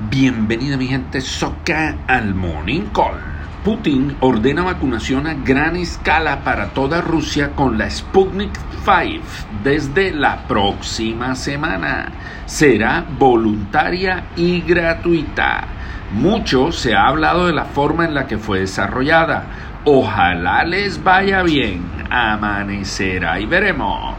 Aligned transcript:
Bienvenida 0.00 0.76
mi 0.76 0.86
gente 0.86 1.20
soca 1.20 1.96
al 2.06 2.32
Morning 2.32 2.82
Call. 2.94 3.18
Putin 3.64 4.16
ordena 4.20 4.62
vacunación 4.62 5.26
a 5.26 5.34
gran 5.34 5.74
escala 5.74 6.44
para 6.44 6.68
toda 6.68 7.00
Rusia 7.00 7.50
con 7.56 7.78
la 7.78 7.90
Sputnik 7.90 8.52
5 8.84 9.26
desde 9.64 10.12
la 10.12 10.46
próxima 10.46 11.34
semana. 11.34 12.12
Será 12.46 13.04
voluntaria 13.18 14.26
y 14.36 14.60
gratuita. 14.60 15.64
Mucho 16.12 16.70
se 16.70 16.94
ha 16.94 17.08
hablado 17.08 17.48
de 17.48 17.52
la 17.52 17.64
forma 17.64 18.04
en 18.04 18.14
la 18.14 18.28
que 18.28 18.38
fue 18.38 18.60
desarrollada. 18.60 19.46
Ojalá 19.84 20.62
les 20.62 21.02
vaya 21.02 21.42
bien. 21.42 21.82
Amanecerá 22.08 23.40
y 23.40 23.46
veremos. 23.46 24.14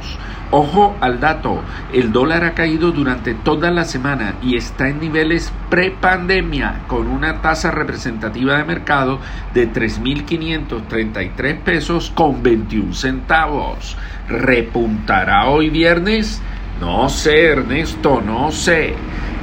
Ojo 0.52 0.96
al 1.00 1.20
dato, 1.20 1.62
el 1.94 2.12
dólar 2.12 2.44
ha 2.44 2.56
caído 2.56 2.92
durante 2.92 3.36
toda 3.36 3.70
la 3.70 3.86
semana 3.86 4.34
y 4.42 4.56
está 4.56 4.90
en 4.90 5.00
niveles 5.00 5.54
prepandemia 5.70 6.82
con 6.88 7.06
una 7.06 7.42
tasa 7.44 7.70
representativa 7.70 8.58
de 8.58 8.64
mercado 8.64 9.20
de 9.54 9.72
3.533 9.72 11.60
pesos 11.60 12.12
con 12.16 12.42
21 12.42 12.96
centavos. 12.96 13.96
¿Repuntará 14.28 15.46
hoy 15.46 15.70
viernes? 15.70 16.42
No 16.82 17.10
sé, 17.10 17.50
Ernesto, 17.50 18.20
no 18.20 18.52
sé. 18.52 18.96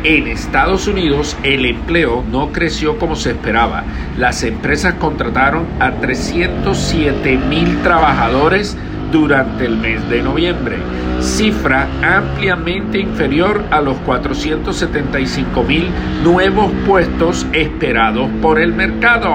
En 0.02 0.26
Estados 0.26 0.88
Unidos 0.88 1.36
el 1.44 1.66
empleo 1.66 2.24
no 2.30 2.50
creció 2.50 2.98
como 2.98 3.14
se 3.14 3.30
esperaba. 3.30 3.84
Las 4.18 4.42
empresas 4.42 4.94
contrataron 4.94 5.66
a 5.78 5.92
307 5.92 7.38
mil 7.48 7.80
trabajadores 7.82 8.76
durante 9.10 9.66
el 9.66 9.76
mes 9.76 10.08
de 10.08 10.22
noviembre, 10.22 10.76
cifra 11.20 11.88
ampliamente 12.02 12.98
inferior 12.98 13.64
a 13.70 13.80
los 13.80 13.96
475 13.98 15.62
mil 15.62 15.88
nuevos 16.22 16.70
puestos 16.86 17.46
esperados 17.52 18.28
por 18.42 18.58
el 18.58 18.72
mercado. 18.72 19.34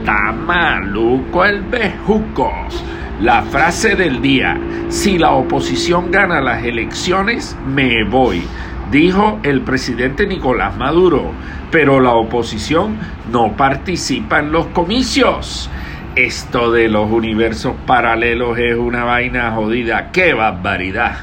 Está 0.00 0.32
maluco 0.32 1.44
el 1.44 1.62
bejuco. 1.62 2.52
La 3.20 3.42
frase 3.42 3.96
del 3.96 4.20
día, 4.20 4.58
si 4.88 5.18
la 5.18 5.32
oposición 5.32 6.10
gana 6.10 6.40
las 6.40 6.62
elecciones, 6.64 7.56
me 7.66 8.04
voy, 8.04 8.42
dijo 8.92 9.40
el 9.42 9.62
presidente 9.62 10.26
Nicolás 10.26 10.76
Maduro, 10.76 11.32
pero 11.70 11.98
la 12.00 12.12
oposición 12.12 12.96
no 13.32 13.56
participa 13.56 14.38
en 14.38 14.52
los 14.52 14.66
comicios. 14.66 15.70
Esto 16.16 16.72
de 16.72 16.88
los 16.88 17.10
universos 17.10 17.74
paralelos 17.86 18.56
es 18.58 18.74
una 18.74 19.04
vaina 19.04 19.50
jodida. 19.50 20.12
¡Qué 20.12 20.32
barbaridad! 20.32 21.14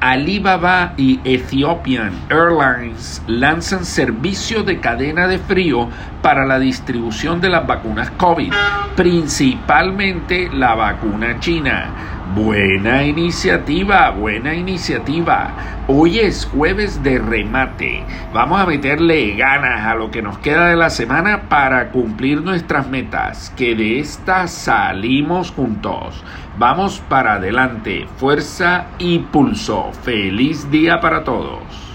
Alibaba 0.00 0.94
y 0.96 1.20
Ethiopian 1.24 2.10
Airlines 2.30 3.22
lanzan 3.26 3.84
servicio 3.84 4.62
de 4.62 4.80
cadena 4.80 5.28
de 5.28 5.38
frío 5.38 5.90
para 6.22 6.46
la 6.46 6.58
distribución 6.58 7.42
de 7.42 7.50
las 7.50 7.66
vacunas 7.66 8.12
COVID, 8.12 8.50
principalmente 8.96 10.48
la 10.50 10.74
vacuna 10.74 11.38
china. 11.38 11.90
Buena 12.32 13.04
iniciativa, 13.04 14.08
buena 14.08 14.54
iniciativa. 14.54 15.52
Hoy 15.86 16.20
es 16.20 16.46
jueves 16.46 17.02
de 17.02 17.18
remate. 17.18 18.02
Vamos 18.32 18.58
a 18.58 18.64
meterle 18.64 19.36
ganas 19.36 19.84
a 19.86 19.94
lo 19.94 20.10
que 20.10 20.22
nos 20.22 20.38
queda 20.38 20.68
de 20.68 20.76
la 20.76 20.88
semana 20.88 21.50
para 21.50 21.90
cumplir 21.90 22.40
nuestras 22.40 22.88
metas. 22.88 23.52
Que 23.58 23.74
de 23.74 24.00
esta 24.00 24.48
salimos 24.48 25.50
juntos. 25.52 26.24
Vamos 26.56 27.02
para 27.10 27.34
adelante. 27.34 28.06
Fuerza 28.16 28.86
y 28.98 29.18
pulso. 29.18 29.92
Feliz 30.02 30.70
día 30.70 31.00
para 31.00 31.24
todos. 31.24 31.93